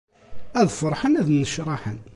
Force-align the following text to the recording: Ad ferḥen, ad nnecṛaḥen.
Ad 0.59 0.69
ferḥen, 0.79 1.19
ad 1.21 1.27
nnecṛaḥen. 1.31 1.99